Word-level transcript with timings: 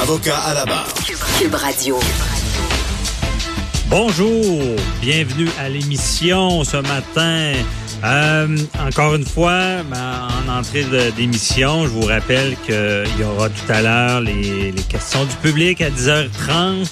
Avocat 0.00 0.38
à 0.38 0.54
la 0.54 0.64
barre. 0.64 0.88
Cube 1.38 1.54
Radio. 1.54 1.98
Bonjour, 3.88 4.76
bienvenue 5.02 5.48
à 5.58 5.68
l'émission 5.68 6.64
ce 6.64 6.78
matin. 6.78 7.52
Euh, 8.02 8.56
encore 8.86 9.14
une 9.14 9.26
fois, 9.26 9.82
en 9.92 10.58
entrée 10.58 10.86
d'émission, 11.16 11.84
je 11.84 11.90
vous 11.90 12.06
rappelle 12.06 12.56
qu'il 12.64 13.20
y 13.20 13.24
aura 13.24 13.50
tout 13.50 13.70
à 13.70 13.82
l'heure 13.82 14.20
les, 14.22 14.72
les 14.72 14.82
questions 14.84 15.24
du 15.26 15.36
public 15.36 15.82
à 15.82 15.90
10h30. 15.90 16.86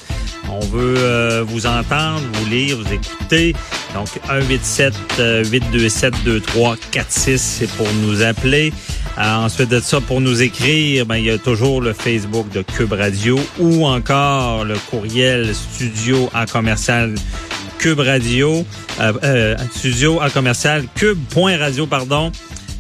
On 0.51 0.61
veut 0.67 0.97
euh, 0.99 1.45
vous 1.47 1.67
entendre, 1.67 2.23
vous 2.35 2.47
lire, 2.51 2.77
vous 2.77 2.93
écouter. 2.93 3.55
Donc 3.95 4.09
187 4.27 4.95
827 5.51 6.15
2346 6.25 7.39
c'est 7.39 7.71
pour 7.71 7.87
nous 8.03 8.23
appeler. 8.23 8.73
Euh, 9.19 9.35
ensuite 9.35 9.69
de 9.69 9.81
ça, 9.81 10.01
pour 10.01 10.21
nous 10.21 10.43
écrire, 10.43 11.05
ben, 11.05 11.17
il 11.17 11.25
y 11.25 11.31
a 11.31 11.39
toujours 11.39 11.81
le 11.81 11.93
Facebook 11.93 12.49
de 12.51 12.63
Cube 12.63 12.93
Radio 12.93 13.39
ou 13.59 13.85
encore 13.85 14.65
le 14.65 14.77
courriel 14.91 15.53
studio 15.55 16.31
à 16.33 16.47
commercial 16.47 17.17
Cube 17.79 18.01
Radio, 18.01 18.65
euh, 19.01 19.13
euh, 19.23 19.57
studio 19.73 20.21
à 20.21 20.31
commercial 20.31 20.85
cube.radio, 20.97 21.87
pardon. 21.87 22.33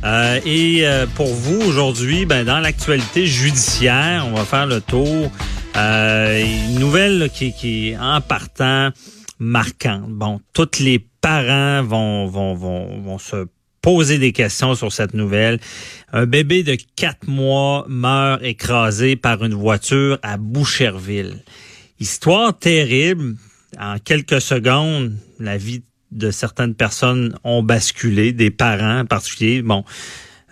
Euh, 0.04 0.40
et 0.44 0.84
pour 1.14 1.28
vous 1.28 1.60
aujourd'hui, 1.60 2.26
ben, 2.26 2.44
dans 2.44 2.58
l'actualité 2.58 3.26
judiciaire, 3.26 4.24
on 4.28 4.36
va 4.36 4.44
faire 4.44 4.66
le 4.66 4.80
tour. 4.80 5.30
une 5.76 6.78
nouvelle 6.78 7.30
qui, 7.32 7.52
qui 7.52 7.94
en 8.00 8.20
partant 8.20 8.90
marquante. 9.38 10.08
Bon, 10.08 10.40
tous 10.52 10.80
les 10.80 11.04
parents 11.20 11.82
vont, 11.84 12.26
vont, 12.26 12.54
vont, 12.54 13.00
vont 13.00 13.18
se 13.18 13.46
poser 13.88 14.18
des 14.18 14.32
questions 14.32 14.74
sur 14.74 14.92
cette 14.92 15.14
nouvelle. 15.14 15.58
Un 16.12 16.26
bébé 16.26 16.62
de 16.62 16.76
quatre 16.94 17.26
mois 17.26 17.86
meurt 17.88 18.42
écrasé 18.42 19.16
par 19.16 19.42
une 19.42 19.54
voiture 19.54 20.18
à 20.22 20.36
Boucherville. 20.36 21.42
Histoire 21.98 22.58
terrible. 22.58 23.36
En 23.80 23.98
quelques 23.98 24.42
secondes, 24.42 25.16
la 25.40 25.56
vie 25.56 25.84
de 26.12 26.30
certaines 26.30 26.74
personnes 26.74 27.34
ont 27.44 27.62
basculé, 27.62 28.34
des 28.34 28.50
parents 28.50 29.00
en 29.00 29.06
particulier. 29.06 29.62
Bon, 29.62 29.84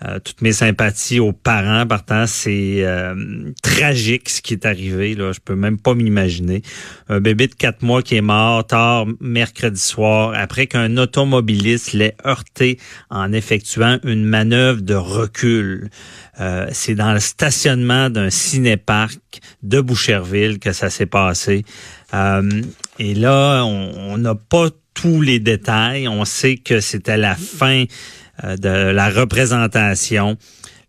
euh, 0.04 0.18
toutes 0.18 0.42
mes 0.42 0.52
sympathies 0.52 1.20
aux 1.20 1.32
parents. 1.32 1.86
Partant, 1.86 2.26
c'est 2.26 2.84
euh, 2.84 3.50
tragique 3.62 4.28
ce 4.28 4.42
qui 4.42 4.52
est 4.52 4.66
arrivé. 4.66 5.14
Là, 5.14 5.32
je 5.32 5.40
peux 5.40 5.54
même 5.54 5.78
pas 5.78 5.94
m'imaginer. 5.94 6.60
Un 7.08 7.20
bébé 7.20 7.46
de 7.46 7.54
quatre 7.54 7.80
mois 7.80 8.02
qui 8.02 8.16
est 8.16 8.20
mort 8.20 8.66
tard 8.66 9.06
mercredi 9.20 9.80
soir 9.80 10.34
après 10.36 10.66
qu'un 10.66 10.98
automobiliste 10.98 11.94
l'ait 11.94 12.14
heurté 12.26 12.78
en 13.08 13.32
effectuant 13.32 13.98
une 14.04 14.26
manœuvre 14.26 14.82
de 14.82 14.94
recul. 14.94 15.88
Euh, 16.40 16.66
c'est 16.72 16.94
dans 16.94 17.14
le 17.14 17.20
stationnement 17.20 18.10
d'un 18.10 18.28
cinéparc 18.28 19.18
de 19.62 19.80
Boucherville 19.80 20.58
que 20.58 20.72
ça 20.72 20.90
s'est 20.90 21.06
passé. 21.06 21.64
et 22.98 23.14
là, 23.14 23.64
on 23.64 24.18
n'a 24.18 24.34
pas 24.34 24.68
tous 24.92 25.20
les 25.20 25.38
détails. 25.38 26.08
On 26.08 26.24
sait 26.24 26.56
que 26.56 26.80
c'était 26.80 27.16
la 27.16 27.36
fin 27.36 27.84
de 28.42 28.90
la 28.90 29.10
représentation. 29.10 30.36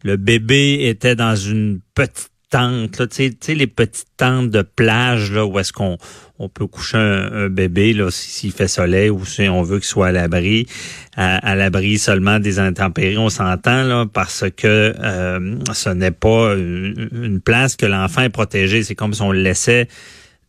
Le 0.04 0.16
bébé 0.18 0.88
était 0.88 1.16
dans 1.16 1.36
une 1.36 1.80
petite 1.96 2.32
tente, 2.50 3.10
tu 3.10 3.36
sais, 3.42 3.56
les 3.56 3.68
petites 3.68 4.08
tentes 4.16 4.50
de 4.50 4.62
plage 4.62 5.32
là, 5.32 5.46
où 5.46 5.60
est-ce 5.60 5.74
qu'on 5.74 5.98
on 6.40 6.48
peut 6.50 6.68
coucher 6.68 6.98
un, 6.98 7.50
bébé 7.50 7.94
là 7.94 8.10
s'il 8.10 8.52
fait 8.52 8.68
soleil 8.68 9.10
ou 9.10 9.26
si 9.26 9.50
on 9.50 9.64
veut 9.64 9.80
qu'il 9.80 9.88
soit 9.88 10.08
à 10.08 10.12
l'abri, 10.12 10.68
à, 11.16 11.56
l'abri 11.56 11.98
seulement 11.98 12.40
des 12.40 12.60
intempéries. 12.60 13.18
On 13.18 13.30
s'entend 13.30 13.84
là 13.84 14.06
parce 14.12 14.46
que 14.56 14.94
euh, 14.98 15.56
ce 15.74 15.90
n'est 15.90 16.12
pas 16.12 16.54
une, 16.54 17.42
place 17.44 17.76
que 17.76 17.86
l'enfant 17.86 18.22
est 18.22 18.30
protégé. 18.30 18.84
C'est 18.84 18.96
comme 18.96 19.14
si 19.14 19.22
on 19.22 19.32
le 19.32 19.42
laissait 19.42 19.88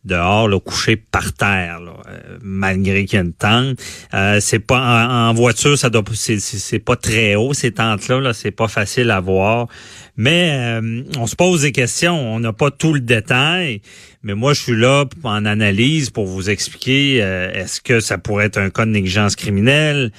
dehors, 0.05 0.47
le 0.47 0.59
couché 0.59 0.95
par 0.95 1.33
terre, 1.33 1.79
euh, 1.81 2.37
malgré 2.41 3.05
qu'il 3.05 3.17
y 3.17 3.21
a 3.21 3.25
une 3.25 3.33
tente. 3.33 3.77
Euh, 4.13 4.39
c'est 4.39 4.59
pas 4.59 5.07
en, 5.09 5.33
voiture, 5.33 5.77
ça 5.77 5.89
doit 5.89 6.03
c'est 6.13 6.79
pas 6.79 6.95
très 6.95 7.35
haut 7.35 7.53
ces 7.53 7.71
tentes-là, 7.71 8.19
là, 8.19 8.33
c'est 8.33 8.51
pas 8.51 8.67
facile 8.67 9.11
à 9.11 9.19
voir. 9.19 9.67
Mais 10.15 10.51
euh, 10.51 11.03
on 11.17 11.27
se 11.27 11.35
pose 11.35 11.61
des 11.61 11.71
questions, 11.71 12.17
on 12.17 12.39
n'a 12.39 12.53
pas 12.53 12.71
tout 12.71 12.93
le 12.93 13.01
détail. 13.01 13.81
Mais 14.23 14.35
moi, 14.35 14.53
je 14.53 14.61
suis 14.61 14.75
là 14.75 15.05
en 15.23 15.45
analyse 15.45 16.09
pour 16.09 16.25
vous 16.25 16.49
expliquer 16.49 17.17
est-ce 17.17 17.79
que 17.79 18.01
ça 18.01 18.17
pourrait 18.17 18.47
être 18.47 18.57
un 18.57 18.69
cas 18.69 18.85
de 18.85 18.91
négligence 18.91 19.37
criminelle. 19.37 20.11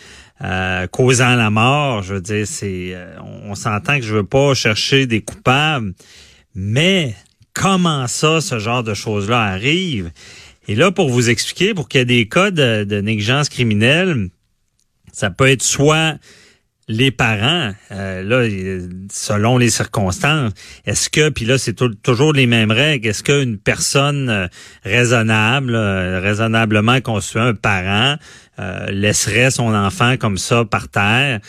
causant 0.90 1.34
la 1.34 1.50
mort, 1.50 2.02
je 2.02 2.14
veux 2.14 2.22
dire, 2.22 2.46
c'est, 2.46 2.96
on 3.44 3.54
s'entend 3.54 3.98
que 3.98 4.04
je 4.04 4.14
veux 4.14 4.24
pas 4.24 4.54
chercher 4.54 5.06
des 5.06 5.20
coupables, 5.20 5.92
mais 6.54 7.14
comment 7.54 8.06
ça, 8.06 8.40
ce 8.40 8.58
genre 8.58 8.82
de 8.82 8.94
choses-là 8.94 9.40
arrive. 9.40 10.10
Et 10.68 10.74
là, 10.74 10.92
pour 10.92 11.10
vous 11.10 11.30
expliquer, 11.30 11.74
pour 11.74 11.88
qu'il 11.88 11.98
y 11.98 12.02
ait 12.02 12.04
des 12.04 12.28
cas 12.28 12.50
de, 12.50 13.00
négligence 13.00 13.48
criminelle, 13.48 14.28
ça 15.12 15.30
peut 15.30 15.48
être 15.48 15.62
soit 15.62 16.16
les 16.86 17.12
parents, 17.12 17.72
euh, 17.92 18.22
là, 18.24 18.48
selon 19.12 19.58
les 19.58 19.70
circonstances, 19.70 20.52
est-ce 20.86 21.08
que, 21.08 21.28
puis 21.28 21.44
là, 21.44 21.56
c'est 21.56 21.74
toujours 22.02 22.32
les 22.32 22.46
mêmes 22.46 22.72
règles, 22.72 23.08
est-ce 23.08 23.22
qu'une 23.22 23.58
personne 23.58 24.28
euh, 24.28 24.48
raisonnable, 24.82 25.74
euh, 25.76 26.20
raisonnablement 26.20 27.00
conçue, 27.00 27.38
un 27.38 27.54
parent, 27.54 28.16
laisserait 28.90 29.50
son 29.50 29.74
enfant 29.74 30.18
comme 30.18 30.36
ça 30.36 30.66
par 30.66 30.88
terre? 30.88 31.40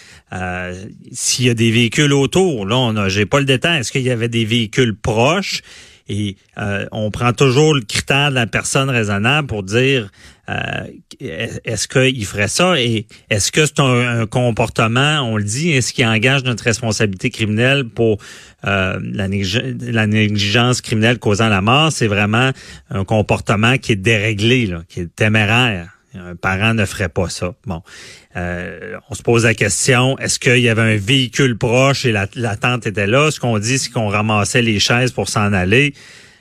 S'il 1.12 1.46
y 1.46 1.50
a 1.50 1.54
des 1.54 1.70
véhicules 1.70 2.14
autour? 2.14 2.66
Là, 2.66 2.78
on 2.78 3.10
j'ai 3.10 3.26
pas 3.26 3.40
le 3.40 3.46
détail. 3.46 3.82
Est-ce 3.82 3.92
qu'il 3.92 4.04
y 4.04 4.12
avait 4.12 4.30
des 4.30 4.46
véhicules 4.46 4.96
proches? 4.96 5.62
Et 6.10 6.36
euh, 6.58 6.86
on 6.92 7.12
prend 7.12 7.34
toujours 7.34 7.74
le 7.74 7.82
critère 7.82 8.30
de 8.30 8.36
la 8.36 8.48
personne 8.48 8.90
raisonnable 8.90 9.48
pour 9.48 9.64
dire 9.64 10.12
euh, 10.50 10.88
est-ce 11.20 11.88
qu'il 11.88 12.26
ferait 12.26 12.48
ça? 12.48 12.80
Et 12.80 13.06
est-ce 13.30 13.52
que 13.52 13.66
c'est 13.66 13.80
un, 13.80 14.26
comportement, 14.26 15.22
on 15.22 15.38
le 15.38 15.44
dit, 15.44 15.72
est-ce 15.72 15.94
qu'il 15.94 16.06
engage 16.06 16.44
notre 16.44 16.64
responsabilité 16.64 17.30
criminelle 17.30 17.88
pour 17.88 18.18
euh, 18.66 19.00
la, 19.02 19.28
la, 19.28 20.08
négligence 20.08 20.82
criminelle 20.82 21.20
causant 21.20 21.50
la 21.50 21.62
mort? 21.62 21.92
C'est 21.92 22.08
vraiment 22.08 22.52
un 22.90 23.06
comportement 23.06 23.78
qui 23.78 23.94
est 23.94 23.98
déréglé, 23.98 24.66
là, 24.66 24.82
qui 24.90 25.02
est 25.02 25.16
téméraire. 25.16 26.01
Un 26.14 26.36
parent 26.36 26.74
ne 26.74 26.86
ferait 26.86 27.10
pas 27.10 27.30
ça. 27.30 27.54
Bon, 27.66 27.82
euh, 28.36 28.98
on 29.10 29.16
se 29.16 29.24
pose 29.24 29.46
la 29.46 29.54
question 29.54 30.18
est-ce 30.20 30.40
qu'il 30.40 30.60
y 30.60 30.68
avait 30.68 30.82
un 30.82 30.98
véhicule 30.98 31.58
proche 31.58 32.06
et 32.06 32.12
la, 32.12 32.28
tente 32.28 32.86
était 32.86 33.08
là? 33.08 33.32
Ce 33.32 33.40
qu'on 33.40 33.58
dit, 33.60 33.78
c'est 33.78 33.92
qu'on 33.92 34.10
ramassait 34.10 34.62
les 34.62 34.80
chaises 34.80 35.12
pour 35.12 35.30
s'en 35.30 35.54
aller. 35.54 35.94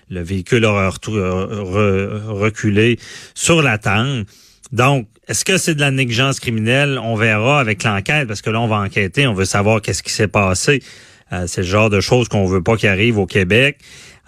Le 0.09 0.23
véhicule 0.23 0.65
aurait 0.65 0.89
reculé 0.89 2.99
sur 3.35 3.63
la 3.63 3.79
tente. 3.79 4.27
Donc, 4.73 5.07
est-ce 5.29 5.45
que 5.45 5.57
c'est 5.57 5.77
de 5.77 5.81
la 5.81 5.93
négligence 5.93 6.41
criminelle? 6.41 6.99
On 7.01 7.15
verra 7.15 7.61
avec 7.61 7.85
l'enquête, 7.85 8.27
parce 8.27 8.43
que 8.43 8.51
là, 8.51 8.61
on 8.61 8.67
va 8.67 8.79
enquêter, 8.79 9.29
on 9.29 9.35
veut 9.35 9.45
savoir 9.45 9.81
qu'est-ce 9.81 10.03
qui 10.03 10.13
s'est 10.13 10.29
passé. 10.29 10.83
Euh, 11.33 11.47
c'est 11.47 11.61
le 11.61 11.69
genre 11.69 11.91
de 11.91 12.01
choses 12.01 12.29
qu'on 12.29 12.47
veut 12.47 12.63
pas 12.63 12.77
qu'il 12.77 12.89
arrive 12.89 13.19
au 13.19 13.27
Québec. 13.27 13.79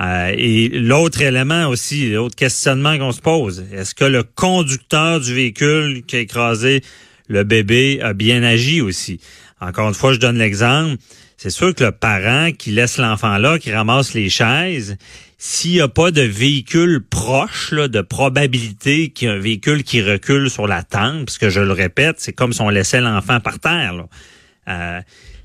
Euh, 0.03 0.35
et 0.37 0.69
l'autre 0.69 1.23
élément 1.23 1.69
aussi, 1.69 2.11
l'autre 2.11 2.35
questionnement 2.35 2.99
qu'on 2.99 3.13
se 3.13 3.21
pose, 3.21 3.65
est-ce 3.73 3.95
que 3.95 4.05
le 4.05 4.25
conducteur 4.25 5.21
du 5.21 5.35
véhicule 5.35 6.03
qui 6.07 6.17
a 6.17 6.21
écrasé 6.21 6.83
le 7.29 7.45
bébé 7.45 8.01
a 8.03 8.13
bien 8.13 8.43
agi 8.43 8.81
aussi? 8.81 9.21
Encore 9.61 9.89
une 9.89 9.95
fois, 9.95 10.13
je 10.13 10.19
donne 10.19 10.39
l'exemple. 10.39 10.97
C'est 11.37 11.51
sûr 11.51 11.75
que 11.75 11.85
le 11.85 11.93
parent 11.93 12.51
qui 12.53 12.71
laisse 12.71 12.99
l'enfant 12.99 13.39
là, 13.39 13.59
qui 13.59 13.73
ramasse 13.73 14.15
les 14.15 14.29
chaises, 14.29 14.97
s'il 15.39 15.73
n'y 15.73 15.81
a 15.81 15.89
pas 15.89 16.11
de 16.11 16.23
véhicule 16.23 17.03
proche, 17.09 17.73
là, 17.73 17.89
de 17.89 18.01
probabilité 18.01 19.11
qu'il 19.11 19.29
y 19.29 19.31
a 19.31 19.35
un 19.35 19.39
véhicule 19.39 19.83
qui 19.83 20.03
recule 20.03 20.51
sur 20.51 20.67
la 20.67 20.83
tente, 20.83 21.27
parce 21.27 21.39
que 21.39 21.51
je 21.51 21.61
le 21.61 21.73
répète, 21.73 22.17
c'est 22.19 22.33
comme 22.33 22.53
si 22.53 22.61
on 22.61 22.69
laissait 22.69 23.01
l'enfant 23.01 23.41
par 23.41 23.59
terre. 23.59 24.07
Euh, 24.69 25.01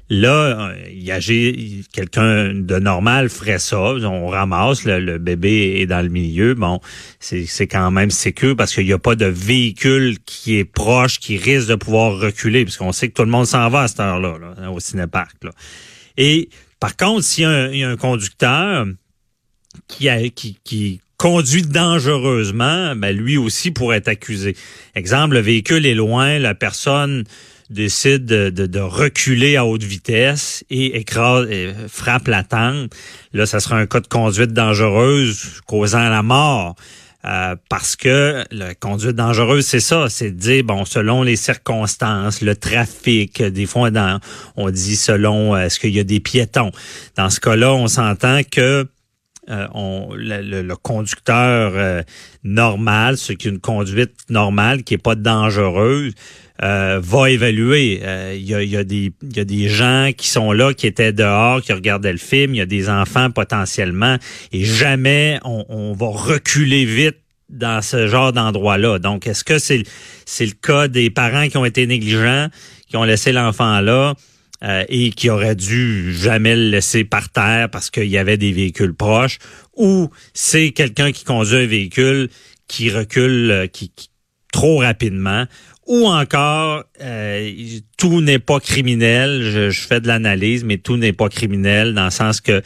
Là, 0.09 0.71
il 0.89 1.11
a 1.11 1.19
quelqu'un 1.91 2.53
de 2.53 2.79
normal 2.79 3.29
ferait 3.29 3.59
ça. 3.59 3.77
On 3.77 4.27
ramasse, 4.27 4.85
le, 4.85 5.17
bébé 5.17 5.81
est 5.81 5.85
dans 5.85 6.01
le 6.01 6.07
milieu. 6.07 6.53
Bon, 6.53 6.79
c'est 7.19 7.67
quand 7.67 7.91
même 7.91 8.09
sécure 8.09 8.55
parce 8.55 8.73
qu'il 8.73 8.85
n'y 8.85 8.93
a 8.93 8.99
pas 8.99 9.15
de 9.15 9.25
véhicule 9.25 10.17
qui 10.25 10.57
est 10.57 10.65
proche, 10.65 11.19
qui 11.19 11.37
risque 11.37 11.67
de 11.67 11.75
pouvoir 11.75 12.19
reculer, 12.19 12.63
puisqu'on 12.63 12.93
sait 12.93 13.09
que 13.09 13.13
tout 13.15 13.23
le 13.23 13.31
monde 13.31 13.47
s'en 13.47 13.69
va 13.69 13.81
à 13.81 13.87
cette 13.89 13.99
heure-là, 13.99 14.37
là, 14.39 14.71
au 14.71 14.79
cinéparc. 14.79 15.35
Et 16.15 16.47
par 16.79 16.95
contre, 16.95 17.23
s'il 17.23 17.43
y, 17.73 17.83
a 17.83 17.89
un 17.89 17.97
conducteur 17.97 18.85
qui, 19.89 20.09
qui, 20.31 20.57
qui 20.63 21.01
conduit 21.17 21.63
dangereusement, 21.63 22.95
ben 22.95 23.15
lui 23.15 23.37
aussi 23.37 23.71
pourrait 23.71 23.97
être 23.97 24.07
accusé. 24.07 24.55
Exemple, 24.95 25.33
le 25.33 25.41
véhicule 25.41 25.85
est 25.85 25.95
loin, 25.95 26.39
la 26.39 26.55
personne 26.55 27.23
décide 27.69 28.25
de, 28.25 28.79
reculer 28.79 29.57
à 29.57 29.65
haute 29.65 29.83
vitesse 29.83 30.63
et 30.69 31.03
frappe 31.89 32.27
la 32.27 32.43
tente. 32.43 32.93
Là, 33.33 33.45
ça 33.45 33.59
sera 33.59 33.77
un 33.77 33.85
cas 33.85 33.99
de 33.99 34.07
conduite 34.07 34.53
dangereuse 34.53 35.61
causant 35.65 36.09
la 36.09 36.23
mort. 36.23 36.75
Euh, 37.25 37.55
parce 37.69 37.97
que 37.97 38.45
la 38.51 38.73
conduite 38.73 39.15
dangereuse, 39.15 39.65
c'est 39.65 39.81
ça, 39.81 40.07
c'est 40.07 40.31
de 40.31 40.39
dire, 40.39 40.63
bon, 40.63 40.85
selon 40.85 41.23
les 41.23 41.35
circonstances, 41.35 42.41
le 42.41 42.55
trafic, 42.55 43.41
des 43.41 43.65
fois, 43.65 43.89
on 44.55 44.69
dit 44.69 44.95
selon, 44.95 45.53
euh, 45.53 45.65
est-ce 45.65 45.79
qu'il 45.79 45.93
y 45.93 45.99
a 45.99 46.05
des 46.05 46.21
piétons? 46.21 46.71
Dans 47.17 47.29
ce 47.29 47.41
cas-là, 47.41 47.73
on 47.73 47.87
s'entend 47.87 48.41
que 48.49 48.87
euh, 49.49 49.67
on, 49.73 50.09
le, 50.13 50.73
conducteur 50.75 52.03
normal, 52.43 53.17
ce 53.17 53.33
qui 53.33 53.47
est 53.47 53.51
une 53.51 53.59
conduite 53.59 54.13
normale, 54.29 54.83
qui 54.83 54.93
est 54.93 54.99
pas 54.99 55.15
dangereuse, 55.15 56.13
euh, 56.63 56.99
va 57.01 57.29
évaluer. 57.29 58.01
Euh, 58.03 58.33
il 58.35 58.45
y, 58.45 58.55
a, 58.55 58.63
y, 58.63 58.75
a 58.77 58.83
des, 58.83 59.11
y 59.35 59.39
a 59.39 59.45
des 59.45 59.69
gens 59.69 60.11
qui 60.15 60.27
sont 60.27 60.51
là, 60.51 60.73
qui 60.73 60.87
étaient 60.87 61.13
dehors, 61.13 61.61
qui 61.61 61.71
regardaient 61.71 62.11
le 62.11 62.17
film. 62.17 62.55
Il 62.55 62.57
y 62.57 62.61
a 62.61 62.65
des 62.65 62.89
enfants 62.89 63.29
potentiellement. 63.29 64.17
Et 64.51 64.63
jamais 64.63 65.39
on, 65.43 65.65
on 65.69 65.93
va 65.93 66.07
reculer 66.07 66.85
vite 66.85 67.17
dans 67.49 67.81
ce 67.81 68.07
genre 68.07 68.33
d'endroit-là. 68.33 68.99
Donc, 68.99 69.27
est-ce 69.27 69.43
que 69.43 69.59
c'est 69.59 69.83
c'est 70.25 70.45
le 70.45 70.53
cas 70.53 70.87
des 70.87 71.09
parents 71.09 71.47
qui 71.47 71.57
ont 71.57 71.65
été 71.65 71.85
négligents, 71.87 72.47
qui 72.89 72.97
ont 72.97 73.03
laissé 73.03 73.31
l'enfant 73.31 73.79
là 73.79 74.15
euh, 74.63 74.83
et 74.89 75.11
qui 75.11 75.29
auraient 75.29 75.55
dû 75.55 76.13
jamais 76.13 76.55
le 76.55 76.69
laisser 76.69 77.03
par 77.03 77.29
terre 77.29 77.69
parce 77.69 77.89
qu'il 77.89 78.07
y 78.07 78.17
avait 78.17 78.37
des 78.37 78.51
véhicules 78.51 78.93
proches, 78.93 79.37
ou 79.75 80.09
c'est 80.33 80.71
quelqu'un 80.71 81.11
qui 81.11 81.23
conduit 81.23 81.57
un 81.57 81.67
véhicule 81.67 82.29
qui 82.67 82.89
recule 82.89 83.69
qui 83.71 83.91
trop 84.51 84.79
rapidement, 84.79 85.45
ou 85.87 86.05
encore 86.05 86.83
euh, 87.01 87.51
tout 87.97 88.21
n'est 88.21 88.39
pas 88.39 88.59
criminel. 88.59 89.41
Je, 89.43 89.71
fais 89.71 90.01
de 90.01 90.07
l'analyse, 90.07 90.63
mais 90.63 90.77
tout 90.77 90.97
n'est 90.97 91.13
pas 91.13 91.29
criminel 91.29 91.93
dans 91.93 92.05
le 92.05 92.11
sens 92.11 92.41
que 92.41 92.61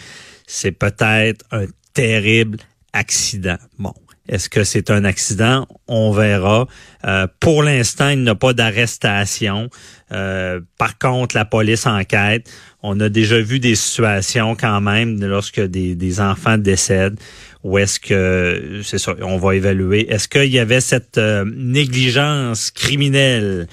c'est 0.47 0.71
peut-être 0.71 1.45
un 1.51 1.65
terrible 1.93 2.57
accident. 2.93 3.57
Bon, 3.77 3.93
est-ce 4.29 4.49
que 4.49 4.63
c'est 4.63 4.91
un 4.91 5.03
accident? 5.03 5.67
On 5.87 6.11
verra. 6.11 6.67
Euh, 7.05 7.27
pour 7.39 7.63
l'instant, 7.63 8.09
il 8.09 8.23
n'y 8.23 8.29
a 8.29 8.35
pas 8.35 8.53
d'arrestation. 8.53 9.69
Euh, 10.11 10.59
par 10.77 10.97
contre, 10.97 11.35
la 11.35 11.45
police 11.45 11.87
enquête. 11.87 12.49
On 12.83 12.99
a 12.99 13.09
déjà 13.09 13.39
vu 13.39 13.59
des 13.59 13.75
situations 13.75 14.55
quand 14.55 14.79
même 14.81 15.23
lorsque 15.23 15.61
des, 15.61 16.19
enfants 16.19 16.57
décèdent 16.57 17.19
ou 17.63 17.77
est-ce 17.77 17.99
que 17.99 18.81
c'est 18.83 18.97
ça, 18.97 19.15
on 19.21 19.37
va 19.37 19.55
évaluer. 19.55 20.11
Est-ce 20.11 20.27
qu'il 20.27 20.51
y 20.51 20.59
avait 20.59 20.81
cette 20.81 21.17
euh, 21.17 21.45
négligence 21.45 22.71
criminelle? 22.71 23.67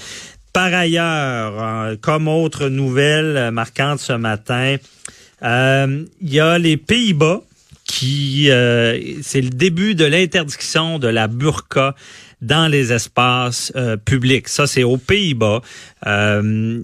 Par 0.53 0.75
ailleurs, 0.75 1.97
comme 2.01 2.27
autre 2.27 2.69
nouvelle 2.69 3.51
marquante 3.53 4.01
ce 4.01 4.15
matin, 4.15 4.77
il 5.43 6.09
y 6.21 6.41
a 6.41 6.59
les 6.59 6.77
Pays-Bas 6.77 7.43
qui 7.89 8.51
euh, 8.51 9.01
c'est 9.23 9.41
le 9.41 9.49
début 9.49 9.97
de 9.97 10.05
l'interdiction 10.05 11.01
de 11.01 11.09
la 11.09 11.27
burqa 11.27 11.97
dans 12.41 12.69
les 12.69 12.93
espaces 12.93 13.73
euh, 13.75 13.97
publics. 13.97 14.47
Ça, 14.47 14.69
c'est 14.69 14.85
aux 14.85 14.99
Pays-Bas. 14.99 15.63
Euh, 16.07 16.83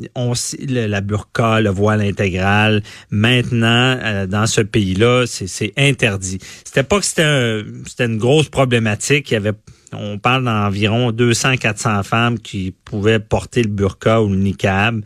la 0.66 1.00
burqa, 1.00 1.60
le 1.60 1.70
voile 1.70 2.00
intégral. 2.00 2.82
Maintenant, 3.10 3.98
euh, 4.02 4.26
dans 4.26 4.46
ce 4.46 4.62
pays-là, 4.62 5.26
c'est 5.26 5.72
interdit. 5.76 6.38
C'était 6.64 6.82
pas 6.82 6.98
que 6.98 7.06
c'était 7.06 7.62
c'était 7.86 8.06
une 8.06 8.18
grosse 8.18 8.48
problématique. 8.48 9.30
Il 9.30 9.34
y 9.34 9.36
avait 9.36 9.52
on 9.96 10.18
parle 10.18 10.44
d'environ 10.44 11.12
200-400 11.12 12.02
femmes 12.02 12.38
qui 12.40 12.74
pouvaient 12.84 13.20
porter 13.20 13.62
le 13.62 13.68
burqa 13.68 14.22
ou 14.22 14.28
le 14.28 14.36
niqab. 14.36 15.04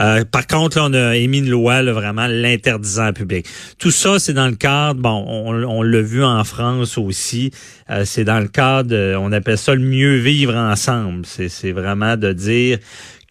Euh, 0.00 0.24
par 0.24 0.46
contre, 0.46 0.78
là, 0.78 0.86
on 0.86 0.94
a 0.94 1.16
émis 1.16 1.38
une 1.38 1.50
loi 1.50 1.82
là, 1.82 1.92
vraiment 1.92 2.26
l'interdisant 2.26 3.08
en 3.08 3.12
public. 3.12 3.46
Tout 3.78 3.90
ça, 3.90 4.18
c'est 4.18 4.32
dans 4.32 4.48
le 4.48 4.56
cadre, 4.56 5.00
bon, 5.00 5.24
on, 5.26 5.82
l'a 5.82 6.00
vu 6.00 6.24
en 6.24 6.42
France 6.44 6.98
aussi, 6.98 7.50
euh, 7.90 8.04
c'est 8.04 8.24
dans 8.24 8.40
le 8.40 8.48
cadre, 8.48 8.94
on 9.18 9.32
appelle 9.32 9.58
ça 9.58 9.74
le 9.74 9.82
mieux 9.82 10.16
vivre 10.16 10.54
ensemble. 10.54 11.26
C'est 11.26 11.72
vraiment 11.72 12.16
de 12.16 12.32
dire 12.32 12.78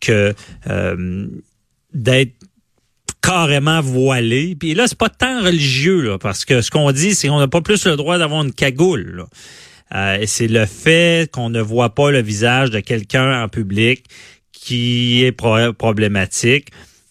que 0.02 0.34
euh, 0.70 1.28
d'être 1.94 2.34
carrément 3.22 3.82
voilé. 3.82 4.56
Puis 4.60 4.74
là, 4.74 4.88
c'est 4.88 4.98
pas 4.98 5.10
tant 5.10 5.44
religieux, 5.44 6.02
là, 6.02 6.18
parce 6.18 6.46
que 6.46 6.62
ce 6.62 6.72
qu'on 6.72 6.92
dit, 6.92 7.16
c'est 7.16 7.28
qu'on 7.28 7.40
n'a 7.40 7.48
pas 7.48 7.62
plus 7.62 7.86
le 7.86 7.96
droit 7.96 8.18
d'avoir 8.18 8.44
une 8.44 8.54
cagoule. 8.54 9.26
Euh, 9.94 10.24
c'est 10.28 10.48
le 10.48 10.66
fait 10.66 11.30
qu'on 11.32 11.50
ne 11.50 11.62
voit 11.62 11.96
pas 11.96 12.12
le 12.12 12.22
visage 12.22 12.70
de 12.70 12.80
quelqu'un 12.80 13.44
en 13.44 13.48
public 13.48 14.06
qui 14.70 15.24
est 15.26 15.32
problématique. 15.32 16.68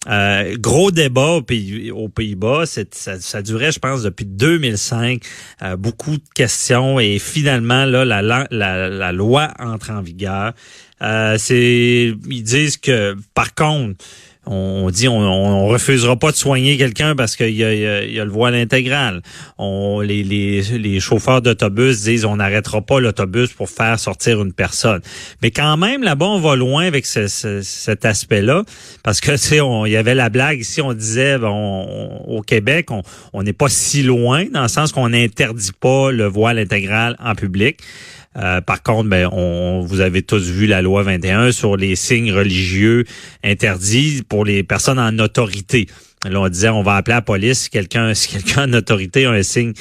Euh, 0.09 0.55
gros 0.61 0.93
débat 0.93 1.31
aux, 1.31 1.43
Pays, 1.43 1.91
aux 1.91 2.09
Pays-Bas, 2.09 2.67
ça, 2.67 3.43
durait, 3.43 3.73
je 3.73 3.81
pense, 3.81 4.05
depuis 4.05 4.27
2005. 4.27 5.21
Euh, 5.63 5.77
beaucoup 5.77 6.19
de 6.19 6.23
questions 6.37 7.01
et 7.01 7.19
finalement, 7.19 7.85
là, 7.85 8.05
la, 8.05 8.47
la, 8.49 9.13
loi 9.13 9.53
entre 9.59 9.91
en 9.91 10.03
vigueur. 10.03 10.53
Euh, 11.03 11.37
ils 11.51 12.43
disent 12.45 12.77
que, 12.77 13.17
par 13.35 13.57
contre, 13.57 14.05
on 14.51 14.91
dit 14.91 15.09
on, 15.09 15.19
on, 15.19 15.67
refusera 15.69 16.17
pas 16.17 16.31
de 16.31 16.37
soigner 16.37 16.79
quelqu'un 16.79 17.15
parce 17.15 17.37
qu'il 17.37 17.55
y 17.55 17.65
a, 17.65 17.75
y 17.75 18.19
a, 18.19 18.25
le 18.25 18.31
voile 18.31 18.55
intégral. 18.55 19.23
On, 19.59 20.01
les, 20.01 21.01
chauffeurs 21.01 21.43
d'autobus 21.43 22.05
disent 22.05 22.25
on 22.25 22.37
n'arrêtera 22.37 22.81
pas 22.81 22.99
l'autobus 23.01 23.53
pour 23.53 23.69
faire 23.69 24.01
sortir 24.01 24.43
une 24.43 24.53
personne. 24.53 25.01
Mais 25.43 25.51
quand 25.51 25.77
même, 25.77 26.03
là-bas, 26.03 26.27
on 26.27 26.41
va 26.41 26.57
loin 26.57 26.87
avec 26.87 27.05
ce, 27.05 27.29
cet 27.29 28.05
aspect-là 28.05 28.65
parce 29.03 29.21
que 29.21 29.31
tu 29.33 29.39
sais, 29.39 29.59
il 29.59 29.93
y 29.93 29.97
avait 29.97 30.15
la 30.15 30.31
blague 30.31 30.61
ici, 30.61 30.81
on 30.81 30.95
disait 30.95 31.39
bon, 31.39 31.85
au 32.27 32.41
Québec, 32.43 32.89
on 33.33 33.43
n'est 33.43 33.53
pas 33.53 33.69
si 33.69 34.03
loin 34.03 34.47
dans 34.53 34.63
le 34.63 34.69
sens 34.69 34.93
qu'on 34.93 35.11
n'interdit 35.11 35.73
pas 35.79 36.11
le 36.11 36.25
voile 36.25 36.59
intégral 36.59 37.17
en 37.21 37.35
public. 37.35 37.79
Euh, 38.39 38.61
par 38.61 38.83
contre, 38.83 39.09
ben, 39.09 39.29
on, 39.33 39.81
vous 39.81 40.01
avez 40.01 40.23
tous 40.23 40.49
vu 40.49 40.67
la 40.67 40.83
loi 40.83 41.03
21 41.03 41.53
sur 41.53 41.77
les 41.77 41.97
signes 41.97 42.33
religieux 42.33 43.05
interdits 43.43 44.23
pour 44.29 44.45
les 44.45 44.63
personnes 44.63 44.99
en 44.99 45.19
autorité. 45.19 45.87
Là, 46.29 46.41
on 46.41 46.49
disait, 46.49 46.69
on 46.69 46.83
va 46.83 46.97
appeler 46.97 47.17
la 47.17 47.23
police 47.23 47.61
si 47.61 47.71
quelqu'un, 47.71 48.15
si 48.15 48.29
quelqu'un 48.29 48.69
en 48.69 48.73
autorité 48.75 49.27
a 49.27 49.31
un 49.31 49.43
signe 49.43 49.73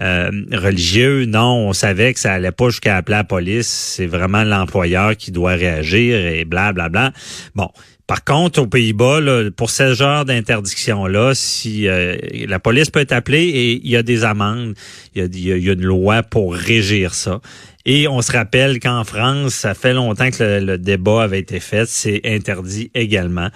euh, 0.00 0.30
religieux. 0.52 1.24
Non, 1.24 1.68
on 1.68 1.72
savait 1.72 2.12
que 2.14 2.20
ça 2.20 2.34
allait 2.34 2.52
pas 2.52 2.68
jusqu'à 2.68 2.96
appeler 2.96 3.16
la 3.18 3.24
police. 3.24 3.68
C'est 3.68 4.06
vraiment 4.06 4.44
l'employeur 4.44 5.16
qui 5.16 5.30
doit 5.30 5.52
réagir 5.52 6.16
et 6.26 6.44
blablabla. 6.44 6.88
Bla, 6.88 7.10
bla. 7.10 7.12
Bon. 7.54 7.70
Par 8.06 8.22
contre, 8.22 8.60
aux 8.60 8.66
Pays-Bas, 8.66 9.20
pour 9.56 9.70
ce 9.70 9.94
genre 9.94 10.26
d'interdiction-là, 10.26 11.34
si 11.34 11.88
euh, 11.88 12.18
la 12.46 12.58
police 12.58 12.90
peut 12.90 13.00
être 13.00 13.12
appelée 13.12 13.44
et 13.44 13.80
il 13.82 13.90
y 13.90 13.96
a 13.96 14.02
des 14.02 14.24
amendes, 14.24 14.74
il 15.14 15.22
y 15.22 15.24
a, 15.24 15.56
il 15.56 15.64
y 15.64 15.70
a 15.70 15.72
une 15.72 15.84
loi 15.84 16.22
pour 16.22 16.54
régir 16.54 17.14
ça. 17.14 17.40
Et 17.86 18.08
on 18.08 18.22
se 18.22 18.32
rappelle 18.32 18.80
qu'en 18.80 19.04
France, 19.04 19.54
ça 19.54 19.74
fait 19.74 19.92
longtemps 19.92 20.30
que 20.30 20.60
le, 20.60 20.78
débat 20.78 21.22
avait 21.22 21.40
été 21.40 21.60
fait, 21.60 21.86
c'est 21.86 22.22
interdit 22.24 22.90
également. 22.94 23.48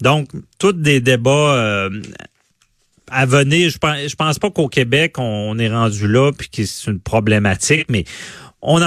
Donc, 0.00 0.28
tous 0.58 0.72
des 0.72 1.00
débats 1.00 1.54
euh, 1.54 1.90
à 3.10 3.26
venir. 3.26 3.70
Je 3.70 3.78
pense, 3.78 4.14
pense 4.14 4.38
pas 4.38 4.50
qu'au 4.50 4.68
Québec, 4.68 5.18
on, 5.18 5.58
est 5.58 5.68
rendu 5.68 6.08
là, 6.08 6.32
puis 6.32 6.48
que 6.48 6.64
c'est 6.64 6.90
une 6.90 7.00
problématique, 7.00 7.86
mais 7.88 8.04
on 8.66 8.82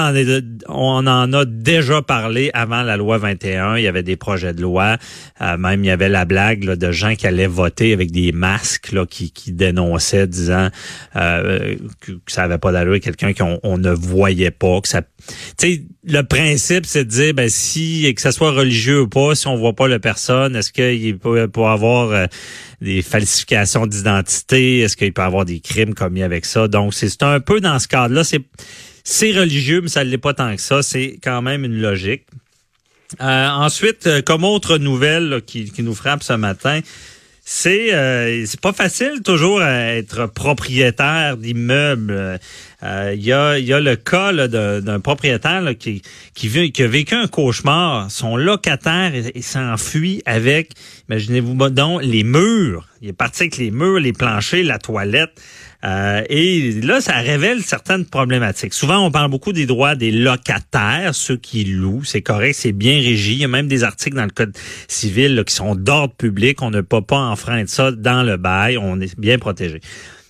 en, 1.08 1.34
a 1.34 1.46
déjà 1.46 2.02
parlé 2.02 2.52
avant 2.54 2.84
la 2.84 2.98
loi 2.98 3.18
21. 3.18 3.78
Il 3.78 3.84
y 3.84 3.88
avait 3.88 4.04
des 4.04 4.18
projets 4.18 4.54
de 4.54 4.62
loi. 4.62 4.98
Euh, 5.42 5.58
même 5.58 5.84
il 5.86 5.88
y 5.88 5.92
avait 5.92 6.10
la 6.10 6.26
blague 6.26 6.66
de 6.66 6.92
gens 6.92 7.16
qui 7.16 7.26
allaient 7.26 7.48
voter 7.48 7.94
avec 7.94 8.12
des 8.12 8.34
masques 8.34 8.92
là, 8.92 9.06
qui, 9.06 9.32
qui 9.32 9.54
dénonçaient, 9.54 10.28
disant 10.28 10.68
euh, 11.16 11.76
que, 12.02 12.12
ça 12.28 12.44
avait 12.44 12.58
pas 12.58 12.74
d'allure, 12.74 13.00
quelqu'un 13.00 13.34
qu'on 13.34 13.60
on 13.64 13.78
ne 13.78 13.92
voyait 13.92 14.52
pas. 14.52 14.82
Que 14.82 14.90
ça, 14.90 15.02
le 16.04 16.22
principe, 16.24 16.86
c'est 16.86 17.06
de 17.06 17.10
dire 17.10 17.34
ben 17.34 17.50
si 17.50 18.14
que 18.14 18.22
ça 18.22 18.34
soit 18.34 18.52
religieux 18.52 19.02
ou 19.02 19.08
pas, 19.08 19.34
si 19.34 19.48
on 19.48 19.56
voit 19.56 19.74
pas 19.74 19.88
la 19.88 20.00
personne, 20.00 20.58
est-ce 20.58 20.74
qu'il 20.74 21.18
peut, 21.18 21.48
peut 21.48 21.64
avoir 21.64 22.12
euh, 22.12 22.26
des 22.82 23.02
falsifications 23.02 23.88
d'identité, 23.88 24.80
est-ce 24.80 24.98
qu'il 24.98 25.14
peut 25.14 25.22
avoir 25.22 25.46
des 25.46 25.62
crimes 25.62 25.94
commis 25.94 26.24
avec 26.24 26.46
ça? 26.46 26.68
Donc 26.68 26.94
c'est 26.94 27.24
un 27.24 27.40
peu 27.40 27.62
dans 27.62 27.80
ce 27.80 27.88
cadre-là. 27.88 28.26
C'est 28.26 28.44
c'est 29.04 29.32
religieux, 29.32 29.82
mais 29.82 29.90
ça 29.90 30.04
ne 30.04 30.10
l'est 30.10 30.18
pas 30.18 30.34
tant 30.34 30.56
que 30.56 30.62
ça. 30.62 30.82
C'est 30.82 31.20
quand 31.24 31.42
même 31.42 31.66
une 31.66 31.82
logique. 31.82 32.24
Euh, 33.22 33.48
ensuite, 33.48 34.06
euh, 34.06 34.22
comme 34.22 34.44
autre 34.44 34.78
nouvelle 34.78 35.42
qui, 35.46 35.72
nous 35.80 35.96
frappe 35.96 36.22
ce 36.22 36.34
matin, 36.34 36.82
c'est 37.44 37.92
euh, 37.96 38.46
c'est 38.46 38.62
pas 38.62 38.74
facile 38.74 39.24
toujours 39.26 39.62
à 39.62 39.96
être 39.96 40.28
propriétaire 40.28 41.36
d'immeubles. 41.36 42.40
Il 42.84 43.22
y, 43.22 43.34
a, 43.34 43.58
y 43.58 43.74
a 43.74 43.80
le 43.80 43.96
cas 43.96 44.32
d'un 44.48 45.00
propriétaire 45.00 45.64
qui, 45.78 46.02
qui, 46.36 46.72
qui, 46.72 46.84
a 46.84 46.88
vécu 46.88 47.16
un 47.16 47.28
cauchemar. 47.28 48.10
Son 48.10 48.38
locataire 48.38 49.12
s'enfuit 49.42 50.22
avec, 50.26 50.72
imaginez-vous 51.10 51.70
donc, 51.72 52.04
les 52.04 52.24
murs. 52.24 52.88
Il 53.02 53.10
est 53.10 53.14
parti 53.14 53.44
avec 53.44 53.58
les 53.58 53.72
murs, 53.72 54.00
les 54.00 54.14
planchers, 54.14 54.64
la 54.64 54.78
toilette. 54.78 55.32
Euh, 55.86 56.24
et 56.30 56.82
là, 56.82 57.00
ça 57.00 57.14
révèle 57.14 57.62
certaines 57.62 58.06
problématiques. 58.06 58.74
Souvent, 58.74 59.06
on 59.06 59.12
parle 59.12 59.32
beaucoup 59.32 59.54
des 59.54 59.66
droits 59.66 59.96
des 59.96 60.12
locataires, 60.12 61.16
ceux 61.16 61.38
qui 61.38 61.64
louent. 61.64 62.04
C'est 62.04 62.22
correct, 62.22 62.54
c'est 62.54 62.74
bien 62.74 62.96
régi. 62.96 63.34
Il 63.34 63.40
y 63.40 63.46
a 63.46 63.48
même 63.48 63.68
des 63.68 63.84
articles 63.84 64.16
dans 64.16 64.26
le 64.26 64.30
Code 64.30 64.58
civil 64.88 65.44
qui 65.46 65.56
sont 65.56 65.76
d'ordre 65.76 66.14
public. 66.14 66.62
On 66.62 66.70
ne 66.70 66.82
peut 66.82 67.02
pas 67.02 67.20
enfreindre 67.20 67.70
ça 67.70 67.92
dans 67.92 68.24
le 68.24 68.36
bail. 68.36 68.78
On 68.78 69.00
est 69.00 69.18
bien 69.18 69.38
protégé. 69.38 69.80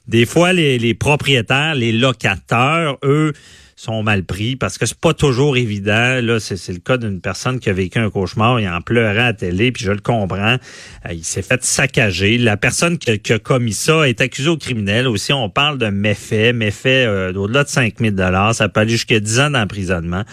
Des 0.09 0.25
fois, 0.25 0.53
les, 0.53 0.93
propriétaires, 0.95 1.75
les 1.75 1.91
locataires, 1.91 2.95
eux, 3.03 3.31
sont 3.75 4.01
mal 4.01 4.23
pris 4.23 4.55
parce 4.55 4.79
que 4.79 4.87
c'est 4.87 4.97
pas 4.97 5.13
toujours 5.13 5.55
évident. 5.55 6.19
Là, 6.19 6.39
c'est 6.39 6.73
le 6.73 6.79
cas 6.79 6.97
d'une 6.97 7.21
personne 7.21 7.59
qui 7.59 7.69
a 7.69 7.73
vécu 7.73 7.99
un 7.99 8.09
cauchemar, 8.09 8.59
il 8.59 8.67
en 8.67 8.81
pleurait 8.81 9.19
à 9.19 9.25
la 9.25 9.33
télé, 9.33 9.71
puis 9.71 9.85
je 9.85 9.91
le 9.91 9.99
comprends. 9.99 10.57
Euh, 11.05 11.13
il 11.13 11.23
s'est 11.23 11.43
fait 11.43 11.63
saccager. 11.63 12.39
La 12.39 12.57
personne 12.57 12.97
qui, 12.97 13.31
a 13.31 13.39
commis 13.39 13.71
ça 13.71 14.09
est 14.09 14.19
accusée 14.19 14.49
au 14.49 14.57
criminel. 14.57 15.07
Aussi, 15.07 15.31
on 15.31 15.47
parle 15.47 15.77
de 15.77 15.89
méfaits, 15.89 16.55
méfaits 16.55 16.87
euh, 16.87 17.31
au-delà 17.33 17.63
de 17.63 17.69
5 17.69 17.99
000 17.99 18.15
Ça 18.53 18.67
peut 18.67 18.79
aller 18.79 18.89
jusqu'à 18.89 19.19
10 19.19 19.39
ans 19.41 19.51
d'emprisonnement. 19.51 20.23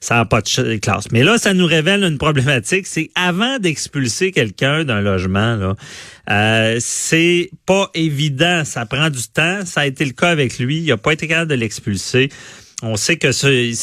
Ça 0.00 0.14
n'a 0.14 0.24
pas 0.24 0.40
de 0.40 0.76
classe. 0.76 1.10
Mais 1.12 1.22
là, 1.22 1.36
ça 1.36 1.52
nous 1.52 1.66
révèle 1.66 2.04
une 2.04 2.16
problématique. 2.16 2.86
C'est 2.86 3.10
avant 3.14 3.58
d'expulser 3.58 4.32
quelqu'un 4.32 4.84
d'un 4.84 5.02
logement, 5.02 5.56
là, 5.56 5.74
euh, 6.30 6.78
c'est 6.80 7.50
pas 7.66 7.90
évident. 7.94 8.64
Ça 8.64 8.86
prend 8.86 9.10
du 9.10 9.22
temps. 9.28 9.66
Ça 9.66 9.82
a 9.82 9.86
été 9.86 10.06
le 10.06 10.12
cas 10.12 10.30
avec 10.30 10.58
lui. 10.58 10.78
Il 10.78 10.86
n'a 10.86 10.96
pas 10.96 11.12
été 11.12 11.28
capable 11.28 11.50
de 11.50 11.56
l'expulser. 11.56 12.30
On 12.82 12.96
sait 12.96 13.16
que 13.16 13.30
si 13.30 13.74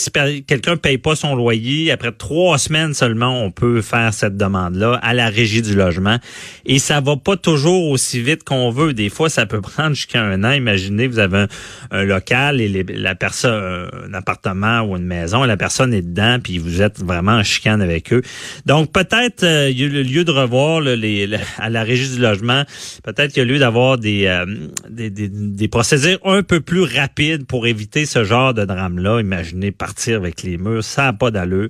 quelqu'un 0.48 0.75
paye 0.75 0.98
pas 0.98 1.16
son 1.16 1.36
loyer, 1.36 1.92
après 1.92 2.12
trois 2.12 2.58
semaines 2.58 2.96
seulement, 2.96 3.44
on 3.44 3.51
peut 3.51 3.82
faire 3.82 4.12
cette 4.12 4.38
demande-là 4.38 5.00
à 5.04 5.13
la 5.13 5.30
régie 5.30 5.62
du 5.62 5.75
logement. 5.75 6.18
Et 6.66 6.80
ça 6.80 7.00
va 7.00 7.16
pas 7.16 7.38
toujours 7.38 7.89
aussi 7.89 8.20
vite 8.22 8.44
qu'on 8.44 8.72
veut. 8.72 8.94
Des 8.94 9.10
fois, 9.10 9.30
ça 9.30 9.46
peut 9.46 9.62
prendre 9.68 9.94
jusqu'à 9.96 10.24
un 10.24 10.44
an. 10.44 10.51
Imaginez, 10.51 11.06
vous 11.06 11.20
avez 11.20 11.46
un, 11.92 12.04
local 12.04 12.60
et 12.60 12.84
la 12.89 13.13
personne, 13.13 13.89
un 14.08 14.13
appartement 14.16 14.82
ou 14.82 14.98
une 14.98 15.06
maison, 15.06 15.44
la 15.44 15.58
personne 15.58 15.94
est 15.94 16.01
dedans, 16.01 16.39
puis 16.42 16.58
vous 16.58 16.82
êtes 16.82 17.00
vraiment 17.00 17.34
en 17.34 17.44
chicane 17.44 17.82
avec 17.82 18.12
eux. 18.13 18.24
Donc, 18.66 18.92
peut-être, 18.92 19.44
euh, 19.44 19.70
il 19.70 19.80
y 19.80 19.84
a 19.84 19.89
le 19.89 20.01
lieu 20.01 20.24
de 20.24 20.32
revoir 20.32 20.82
à 21.58 21.70
la 21.70 21.84
régie 21.84 22.10
du 22.10 22.20
logement, 22.20 22.63
peut-être 23.04 23.34
qu'il 23.34 23.44
y 23.44 23.46
a 23.46 23.50
lieu 23.50 23.60
d'avoir 23.60 23.98
des, 23.98 24.25
euh, 24.25 24.46
des 24.89 25.68
procédures 25.68 26.20
un 26.25 26.42
peu 26.42 26.62
plus 26.62 26.82
rapides 26.82 27.46
pour 27.46 27.68
éviter 27.68 28.06
ce 28.06 28.24
genre 28.24 28.54
de 28.54 28.66
drame 28.66 28.87
Imaginez 28.96 29.72
partir 29.72 30.17
avec 30.17 30.44
les 30.44 30.58
murs, 30.58 30.84
ça 30.84 31.03
n'a 31.03 31.13
pas 31.13 31.32
d'allure. 31.32 31.70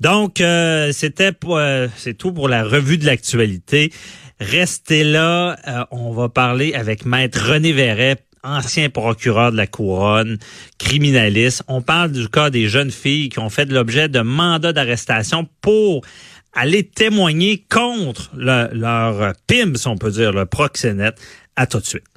Donc, 0.00 0.40
euh, 0.40 0.92
c'était 0.92 1.32
euh, 1.44 1.88
c'est 1.96 2.14
tout 2.14 2.32
pour 2.32 2.48
la 2.48 2.64
revue 2.64 2.98
de 2.98 3.06
l'actualité. 3.06 3.92
Restez 4.40 5.04
là, 5.04 5.56
euh, 5.68 5.84
on 5.90 6.12
va 6.12 6.28
parler 6.28 6.74
avec 6.74 7.06
Maître 7.06 7.52
René 7.52 7.72
Verret, 7.72 8.16
ancien 8.42 8.90
procureur 8.90 9.52
de 9.52 9.56
la 9.56 9.66
couronne, 9.66 10.38
criminaliste. 10.78 11.62
On 11.68 11.82
parle 11.82 12.12
du 12.12 12.28
cas 12.28 12.50
des 12.50 12.68
jeunes 12.68 12.90
filles 12.90 13.28
qui 13.28 13.38
ont 13.38 13.50
fait 13.50 13.70
l'objet 13.70 14.08
de 14.08 14.20
mandats 14.20 14.72
d'arrestation 14.72 15.48
pour 15.60 16.04
aller 16.54 16.82
témoigner 16.84 17.64
contre 17.70 18.30
leur 18.34 19.32
PIM, 19.46 19.74
si 19.76 19.86
on 19.86 19.96
peut 19.96 20.10
dire, 20.10 20.32
le 20.32 20.44
proxénète. 20.44 21.20
À 21.54 21.66
tout 21.66 21.80
de 21.80 21.86
suite. 21.86 22.11